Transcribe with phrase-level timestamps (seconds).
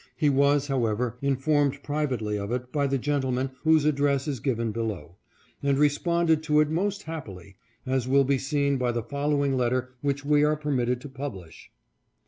[0.15, 4.71] He was, however, in formed privately of it by the gentlemen whose address is given
[4.71, 5.17] below,
[5.61, 10.25] and responded to it most happily, as will be seen by the following letter which
[10.25, 11.69] we are permitted to publish."